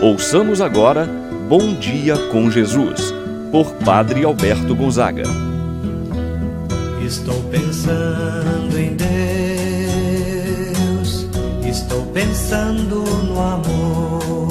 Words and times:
Ouçamos 0.00 0.60
agora 0.60 1.08
Bom 1.48 1.74
Dia 1.74 2.16
com 2.30 2.50
Jesus, 2.50 3.14
por 3.50 3.72
Padre 3.76 4.24
Alberto 4.24 4.74
Gonzaga. 4.74 5.22
Estou 7.02 7.42
pensando 7.44 8.78
em 8.78 8.94
Deus, 8.94 9.16
estou 11.66 12.04
pensando 12.12 13.04
no 13.24 13.40
amor, 13.40 14.48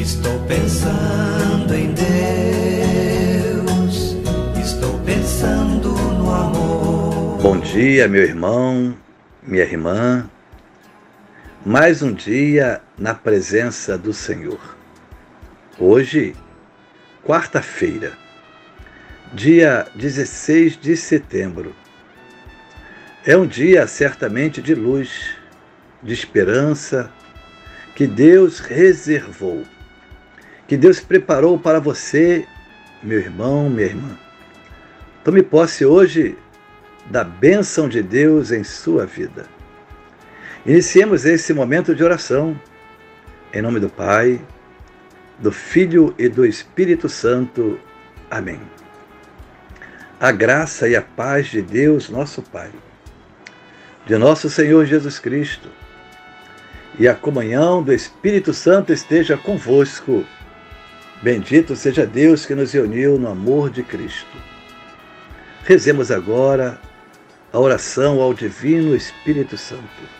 estou 0.00 0.36
pensando 0.48 1.72
em 1.72 1.92
Deus, 3.52 3.66
estou 4.60 4.98
pensando 5.06 5.90
no 5.90 6.28
amor. 6.28 7.38
Bom 7.40 7.60
dia, 7.60 8.08
meu 8.08 8.24
irmão, 8.24 8.96
minha 9.46 9.62
irmã. 9.62 10.28
Mais 11.64 12.00
um 12.00 12.10
dia 12.10 12.80
na 12.96 13.12
presença 13.12 13.98
do 13.98 14.14
Senhor. 14.14 14.78
Hoje, 15.78 16.34
quarta-feira, 17.22 18.14
dia 19.34 19.86
16 19.94 20.78
de 20.78 20.96
setembro. 20.96 21.74
É 23.26 23.36
um 23.36 23.46
dia 23.46 23.86
certamente 23.86 24.62
de 24.62 24.74
luz, 24.74 25.36
de 26.02 26.14
esperança, 26.14 27.12
que 27.94 28.06
Deus 28.06 28.58
reservou, 28.58 29.62
que 30.66 30.78
Deus 30.78 30.98
preparou 30.98 31.58
para 31.58 31.78
você, 31.78 32.46
meu 33.02 33.18
irmão, 33.18 33.68
minha 33.68 33.88
irmã. 33.88 34.18
Tome 35.22 35.42
posse 35.42 35.84
hoje 35.84 36.38
da 37.10 37.22
bênção 37.22 37.86
de 37.86 38.02
Deus 38.02 38.50
em 38.50 38.64
sua 38.64 39.04
vida. 39.04 39.59
Iniciemos 40.64 41.24
esse 41.24 41.52
momento 41.52 41.94
de 41.94 42.04
oração. 42.04 42.58
Em 43.52 43.62
nome 43.62 43.80
do 43.80 43.88
Pai, 43.88 44.40
do 45.38 45.50
Filho 45.50 46.14
e 46.18 46.28
do 46.28 46.44
Espírito 46.44 47.08
Santo. 47.08 47.78
Amém. 48.30 48.60
A 50.20 50.30
graça 50.30 50.88
e 50.88 50.94
a 50.94 51.02
paz 51.02 51.46
de 51.46 51.62
Deus, 51.62 52.10
nosso 52.10 52.42
Pai, 52.42 52.70
de 54.06 54.18
nosso 54.18 54.50
Senhor 54.50 54.84
Jesus 54.84 55.18
Cristo 55.18 55.68
e 56.98 57.08
a 57.08 57.14
comunhão 57.14 57.82
do 57.82 57.94
Espírito 57.94 58.52
Santo 58.52 58.92
esteja 58.92 59.36
convosco. 59.36 60.24
Bendito 61.22 61.74
seja 61.74 62.06
Deus 62.06 62.44
que 62.44 62.54
nos 62.54 62.74
uniu 62.74 63.18
no 63.18 63.28
amor 63.28 63.70
de 63.70 63.82
Cristo. 63.82 64.36
Rezemos 65.64 66.10
agora 66.10 66.78
a 67.50 67.58
oração 67.58 68.20
ao 68.20 68.34
Divino 68.34 68.94
Espírito 68.94 69.56
Santo. 69.56 70.19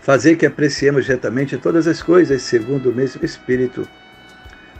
Fazer 0.00 0.36
que 0.36 0.46
apreciemos 0.46 1.06
retamente 1.06 1.58
todas 1.58 1.86
as 1.86 2.02
coisas 2.02 2.42
segundo 2.42 2.90
o 2.90 2.94
mesmo 2.94 3.24
Espírito 3.24 3.86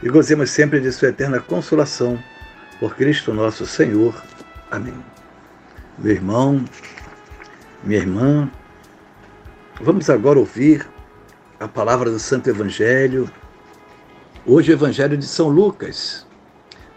e 0.01 0.09
gozemos 0.09 0.49
sempre 0.49 0.79
de 0.79 0.91
Sua 0.91 1.09
eterna 1.09 1.39
consolação. 1.39 2.21
Por 2.79 2.95
Cristo 2.95 3.31
nosso 3.31 3.67
Senhor. 3.67 4.19
Amém. 4.71 4.95
Meu 5.99 6.13
irmão, 6.13 6.65
minha 7.83 7.99
irmã, 7.99 8.49
vamos 9.79 10.09
agora 10.09 10.39
ouvir 10.39 10.87
a 11.59 11.67
palavra 11.67 12.09
do 12.09 12.17
Santo 12.17 12.49
Evangelho. 12.49 13.29
Hoje, 14.43 14.71
o 14.71 14.73
Evangelho 14.73 15.15
de 15.15 15.27
São 15.27 15.49
Lucas, 15.49 16.25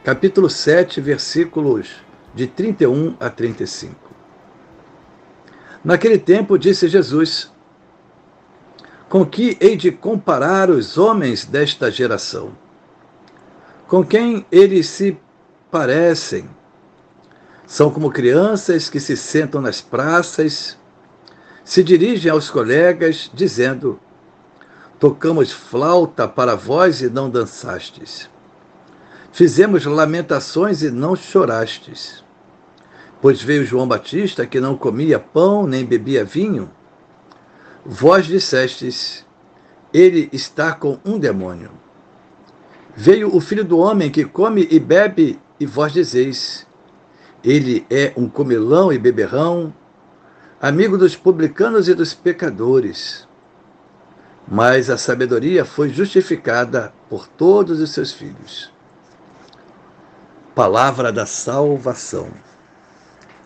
capítulo 0.03 0.49
7, 0.49 1.03
versículos 1.03 1.97
de 2.34 2.47
31 2.47 3.15
a 3.20 3.28
35. 3.28 3.94
Naquele 5.84 6.19
tempo, 6.19 6.59
disse 6.59 6.88
Jesus: 6.88 7.53
com 9.14 9.25
que 9.25 9.56
hei 9.60 9.76
de 9.76 9.92
comparar 9.92 10.69
os 10.69 10.98
homens 10.98 11.44
desta 11.44 11.88
geração? 11.88 12.50
Com 13.86 14.04
quem 14.04 14.44
eles 14.50 14.88
se 14.88 15.16
parecem? 15.70 16.50
São 17.64 17.92
como 17.92 18.10
crianças 18.10 18.91
que 18.91 18.98
se 18.98 19.16
sentam 19.16 19.60
nas 19.60 19.80
praças, 19.80 20.76
se 21.62 21.84
dirigem 21.84 22.28
aos 22.28 22.50
colegas, 22.50 23.30
dizendo: 23.32 24.00
Tocamos 24.98 25.52
flauta 25.52 26.26
para 26.26 26.56
vós 26.56 27.00
e 27.00 27.08
não 27.08 27.31
dançastes. 27.31 28.28
Fizemos 29.31 29.86
lamentações 29.86 30.82
e 30.82 30.91
não 30.91 31.14
chorastes. 31.14 32.25
Pois 33.22 33.41
veio 33.41 33.64
João 33.64 33.86
Batista 33.86 34.44
que 34.44 34.58
não 34.58 34.76
comia 34.76 35.20
pão 35.20 35.69
nem 35.69 35.84
bebia 35.84 36.25
vinho 36.25 36.69
Vós 37.87 38.25
dissestes: 38.25 39.27
Ele 39.93 40.31
está 40.33 40.72
com 40.72 40.99
um 41.05 41.19
demônio. 41.19 41.71
Veio 42.97 43.34
o 43.34 43.41
filho 43.41 43.65
do 43.65 43.78
homem 43.78 44.11
que 44.11 44.25
come 44.25 44.67
e 44.71 44.81
bebe, 44.81 45.39
e 45.61 45.67
vós 45.67 45.93
dizeis: 45.93 46.67
Ele 47.43 47.87
é 47.91 48.15
um 48.17 48.27
comilão 48.27 48.91
e 48.91 48.99
beberrão, 48.99 49.75
amigo 50.62 50.97
dos 50.97 51.15
publicanos 51.15 51.87
e 51.87 51.94
dos 51.94 52.15
pecadores. 52.15 53.28
Mas 54.49 54.89
a 54.89 54.97
sabedoria 54.97 55.65
foi 55.65 55.91
justificada 55.91 56.93
por 57.11 57.28
todos 57.28 57.81
os 57.81 57.91
seus 57.91 58.12
filhos. 58.12 58.73
Palavra 60.55 61.12
da 61.12 61.27
salvação. 61.27 62.31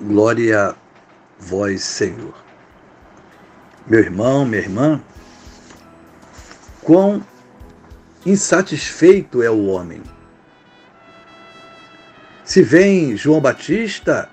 Glória 0.01 0.69
a 0.71 0.75
vós, 1.41 1.83
Senhor 1.83 2.48
meu 3.89 4.01
irmão, 4.01 4.45
minha 4.45 4.61
irmã, 4.61 5.01
quão 6.83 7.25
insatisfeito 8.27 9.43
é 9.43 9.51
o 9.51 9.67
homem. 9.67 10.03
Se 12.45 12.63
vem 12.63 13.17
João 13.17 13.41
Batista, 13.41 14.29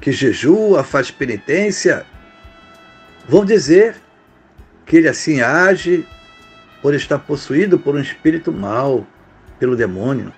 que 0.00 0.12
jejua, 0.12 0.84
faz 0.84 1.10
penitência, 1.10 2.06
vão 3.28 3.44
dizer 3.44 3.96
que 4.86 4.96
ele 4.96 5.08
assim 5.08 5.40
age 5.40 6.06
por 6.80 6.94
estar 6.94 7.18
possuído 7.18 7.78
por 7.78 7.94
um 7.94 8.00
espírito 8.00 8.52
mau, 8.52 9.06
pelo 9.58 9.76
demônio. 9.76 10.32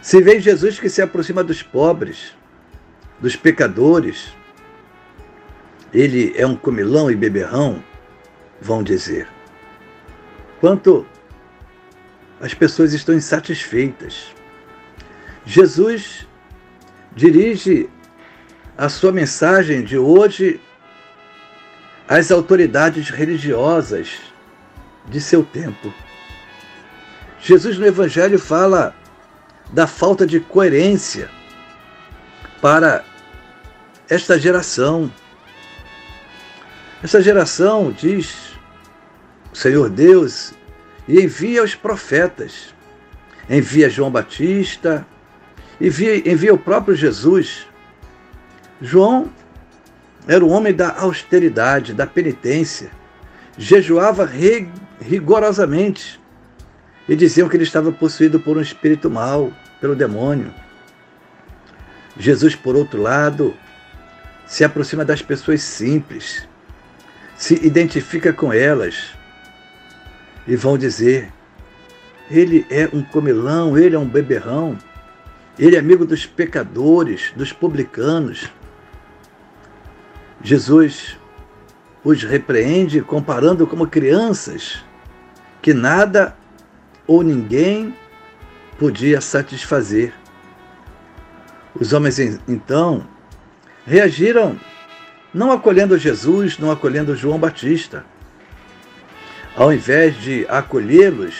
Se 0.00 0.22
vem 0.22 0.40
Jesus 0.40 0.78
que 0.78 0.88
se 0.88 1.02
aproxima 1.02 1.42
dos 1.42 1.62
pobres, 1.62 2.32
dos 3.20 3.34
pecadores, 3.34 4.32
ele 5.92 6.34
é 6.36 6.46
um 6.46 6.56
comilão 6.56 7.10
e 7.10 7.16
beberrão, 7.16 7.82
vão 8.60 8.82
dizer. 8.82 9.28
Quanto 10.60 11.06
as 12.40 12.54
pessoas 12.54 12.92
estão 12.92 13.14
insatisfeitas. 13.14 14.32
Jesus 15.44 16.26
dirige 17.14 17.88
a 18.76 18.88
sua 18.88 19.10
mensagem 19.10 19.82
de 19.82 19.98
hoje 19.98 20.60
às 22.08 22.30
autoridades 22.30 23.10
religiosas 23.10 24.18
de 25.08 25.20
seu 25.20 25.44
tempo. 25.44 25.92
Jesus 27.40 27.78
no 27.78 27.86
Evangelho 27.86 28.38
fala 28.38 28.94
da 29.72 29.86
falta 29.86 30.26
de 30.26 30.40
coerência 30.40 31.28
para 32.60 33.04
esta 34.08 34.38
geração 34.38 35.10
essa 37.02 37.22
geração, 37.22 37.92
diz 37.92 38.58
Senhor 39.52 39.88
Deus, 39.88 40.52
e 41.06 41.20
envia 41.20 41.62
os 41.62 41.74
profetas, 41.74 42.74
envia 43.48 43.88
João 43.88 44.10
Batista, 44.10 45.06
envia, 45.80 46.16
envia 46.30 46.52
o 46.52 46.58
próprio 46.58 46.94
Jesus. 46.94 47.66
João 48.80 49.32
era 50.26 50.44
o 50.44 50.48
homem 50.48 50.74
da 50.74 50.98
austeridade, 50.98 51.94
da 51.94 52.06
penitência, 52.06 52.90
jejuava 53.56 54.28
rigorosamente 55.00 56.20
e 57.08 57.16
diziam 57.16 57.48
que 57.48 57.56
ele 57.56 57.64
estava 57.64 57.90
possuído 57.90 58.38
por 58.38 58.58
um 58.58 58.60
espírito 58.60 59.10
mau, 59.10 59.52
pelo 59.80 59.96
demônio. 59.96 60.52
Jesus, 62.18 62.54
por 62.54 62.76
outro 62.76 63.00
lado, 63.00 63.54
se 64.46 64.64
aproxima 64.64 65.04
das 65.04 65.22
pessoas 65.22 65.62
simples, 65.62 66.46
se 67.38 67.54
identifica 67.64 68.32
com 68.32 68.52
elas 68.52 69.14
e 70.44 70.56
vão 70.56 70.76
dizer 70.76 71.32
ele 72.28 72.66
é 72.68 72.90
um 72.92 73.00
comilão, 73.00 73.78
ele 73.78 73.94
é 73.94 73.98
um 73.98 74.08
beberrão, 74.08 74.76
ele 75.56 75.76
é 75.76 75.78
amigo 75.78 76.04
dos 76.04 76.26
pecadores, 76.26 77.32
dos 77.36 77.52
publicanos. 77.52 78.52
Jesus 80.42 81.16
os 82.04 82.22
repreende 82.24 83.00
comparando 83.00 83.66
como 83.66 83.86
crianças 83.86 84.84
que 85.62 85.72
nada 85.72 86.36
ou 87.06 87.22
ninguém 87.22 87.94
podia 88.78 89.20
satisfazer. 89.20 90.12
Os 91.74 91.92
homens 91.92 92.18
então 92.48 93.06
reagiram 93.86 94.58
não 95.32 95.52
acolhendo 95.52 95.98
Jesus, 95.98 96.58
não 96.58 96.70
acolhendo 96.70 97.16
João 97.16 97.38
Batista. 97.38 98.04
Ao 99.56 99.72
invés 99.72 100.16
de 100.16 100.46
acolhê-los, 100.48 101.34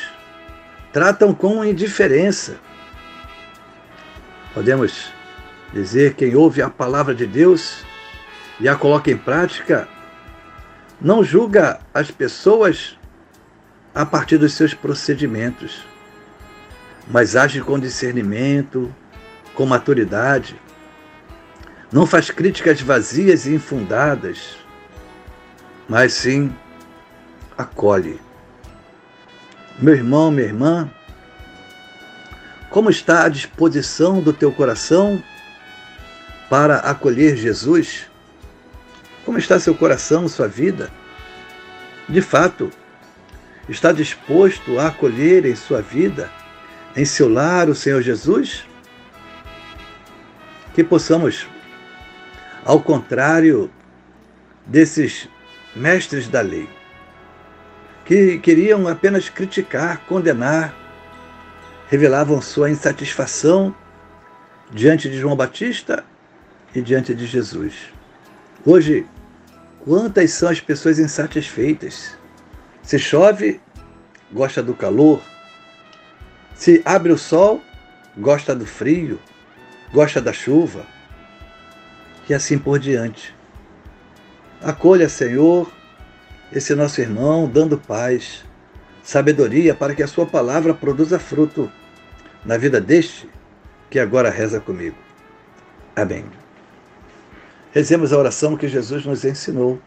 tratam 0.92 1.32
com 1.32 1.64
indiferença. 1.64 2.56
Podemos 4.52 5.12
dizer 5.72 6.14
quem 6.14 6.34
ouve 6.34 6.60
a 6.62 6.68
palavra 6.68 7.14
de 7.14 7.26
Deus 7.26 7.84
e 8.58 8.68
a 8.68 8.74
coloca 8.74 9.10
em 9.10 9.16
prática 9.16 9.88
não 11.00 11.22
julga 11.22 11.78
as 11.94 12.10
pessoas 12.10 12.98
a 13.94 14.04
partir 14.04 14.36
dos 14.36 14.52
seus 14.54 14.74
procedimentos, 14.74 15.84
mas 17.08 17.36
age 17.36 17.60
com 17.60 17.78
discernimento, 17.78 18.94
com 19.54 19.64
maturidade. 19.64 20.56
Não 21.90 22.06
faz 22.06 22.30
críticas 22.30 22.80
vazias 22.82 23.46
e 23.46 23.54
infundadas, 23.54 24.58
mas 25.88 26.12
sim 26.12 26.54
acolhe. 27.56 28.20
Meu 29.78 29.94
irmão, 29.94 30.30
minha 30.30 30.46
irmã, 30.46 30.90
como 32.68 32.90
está 32.90 33.24
a 33.24 33.28
disposição 33.28 34.20
do 34.20 34.32
teu 34.32 34.52
coração 34.52 35.22
para 36.50 36.76
acolher 36.76 37.36
Jesus? 37.36 38.06
Como 39.24 39.38
está 39.38 39.58
seu 39.58 39.74
coração, 39.74 40.28
sua 40.28 40.46
vida? 40.46 40.90
De 42.06 42.20
fato, 42.20 42.70
está 43.68 43.92
disposto 43.92 44.78
a 44.78 44.88
acolher 44.88 45.46
em 45.46 45.54
sua 45.54 45.80
vida, 45.80 46.30
em 46.94 47.04
seu 47.04 47.28
lar, 47.28 47.70
o 47.70 47.74
Senhor 47.74 48.02
Jesus? 48.02 48.64
Que 50.74 50.84
possamos, 50.84 51.46
ao 52.68 52.82
contrário 52.82 53.70
desses 54.66 55.26
mestres 55.74 56.28
da 56.28 56.42
lei, 56.42 56.68
que 58.04 58.38
queriam 58.40 58.86
apenas 58.86 59.30
criticar, 59.30 60.02
condenar, 60.06 60.76
revelavam 61.88 62.42
sua 62.42 62.70
insatisfação 62.70 63.74
diante 64.70 65.08
de 65.08 65.16
João 65.16 65.34
Batista 65.34 66.04
e 66.74 66.82
diante 66.82 67.14
de 67.14 67.24
Jesus. 67.24 67.74
Hoje, 68.66 69.06
quantas 69.82 70.32
são 70.32 70.50
as 70.50 70.60
pessoas 70.60 70.98
insatisfeitas? 70.98 72.18
Se 72.82 72.98
chove, 72.98 73.62
gosta 74.30 74.62
do 74.62 74.74
calor. 74.74 75.22
Se 76.54 76.82
abre 76.84 77.12
o 77.12 77.16
sol, 77.16 77.62
gosta 78.14 78.54
do 78.54 78.66
frio, 78.66 79.18
gosta 79.90 80.20
da 80.20 80.34
chuva. 80.34 80.97
E 82.28 82.34
assim 82.34 82.58
por 82.58 82.78
diante. 82.78 83.34
Acolha, 84.62 85.08
Senhor, 85.08 85.72
esse 86.52 86.74
nosso 86.74 87.00
irmão, 87.00 87.48
dando 87.48 87.78
paz, 87.78 88.44
sabedoria 89.02 89.74
para 89.74 89.94
que 89.94 90.02
a 90.02 90.06
sua 90.06 90.26
palavra 90.26 90.74
produza 90.74 91.18
fruto 91.18 91.70
na 92.44 92.56
vida 92.56 92.80
deste 92.80 93.28
que 93.88 93.98
agora 93.98 94.30
reza 94.30 94.60
comigo. 94.60 94.96
Amém. 95.96 96.24
Rezemos 97.72 98.12
a 98.12 98.18
oração 98.18 98.56
que 98.56 98.68
Jesus 98.68 99.04
nos 99.04 99.24
ensinou. 99.24 99.80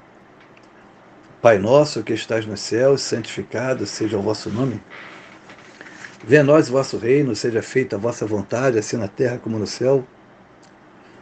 Pai 1.41 1.57
nosso 1.57 2.03
que 2.03 2.13
estás 2.13 2.45
nos 2.45 2.59
céus, 2.59 3.01
santificado 3.01 3.85
seja 3.85 4.17
o 4.17 4.21
vosso 4.21 4.49
nome. 4.49 4.81
Venha 6.23 6.41
a 6.41 6.43
nós 6.43 6.69
o 6.69 6.73
vosso 6.73 6.97
reino, 6.97 7.35
seja 7.35 7.61
feita 7.63 7.95
a 7.95 7.99
vossa 7.99 8.25
vontade, 8.25 8.77
assim 8.77 8.97
na 8.97 9.07
terra 9.07 9.39
como 9.39 9.57
no 9.57 9.65
céu. 9.65 10.05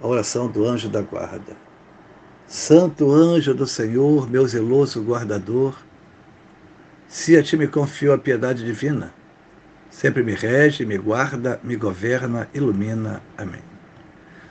a 0.00 0.06
oração 0.06 0.48
do 0.48 0.66
anjo 0.66 0.88
da 0.88 1.02
guarda. 1.02 1.56
Santo 2.46 3.12
anjo 3.12 3.54
do 3.54 3.66
Senhor, 3.66 4.28
meu 4.28 4.46
zeloso 4.46 5.02
guardador, 5.02 5.76
se 7.06 7.36
a 7.36 7.42
ti 7.42 7.56
me 7.56 7.68
confio 7.68 8.12
a 8.12 8.18
piedade 8.18 8.64
divina, 8.64 9.12
sempre 9.90 10.22
me 10.22 10.34
rege, 10.34 10.86
me 10.86 10.96
guarda, 10.96 11.60
me 11.62 11.76
governa, 11.76 12.48
ilumina. 12.54 13.22
Amém. 13.36 13.62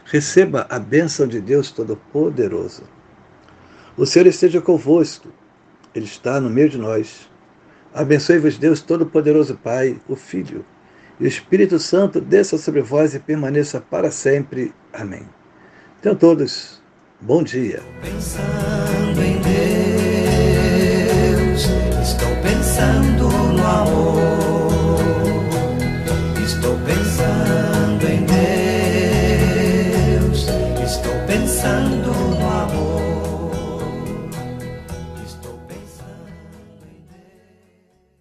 Receba 0.05 0.65
a 0.69 0.79
bênção 0.79 1.27
de 1.27 1.39
Deus 1.39 1.71
Todo-Poderoso. 1.71 2.83
O 3.95 4.05
Senhor 4.05 4.27
esteja 4.27 4.61
convosco, 4.61 5.29
Ele 5.93 6.05
está 6.05 6.39
no 6.39 6.49
meio 6.49 6.69
de 6.69 6.77
nós. 6.77 7.29
Abençoe-vos, 7.93 8.57
Deus 8.57 8.81
Todo-Poderoso, 8.81 9.55
Pai, 9.55 9.99
o 10.07 10.15
Filho 10.15 10.65
e 11.19 11.25
o 11.25 11.27
Espírito 11.27 11.77
Santo, 11.79 12.21
desça 12.21 12.57
sobre 12.57 12.81
vós 12.81 13.13
e 13.13 13.19
permaneça 13.19 13.81
para 13.81 14.09
sempre. 14.09 14.73
Amém. 14.93 15.27
Tenham 16.01 16.15
todos, 16.15 16.81
bom 17.19 17.43
dia. 17.43 17.83
Pensando 18.01 19.21
em 19.21 19.37
Deus, 19.41 19.58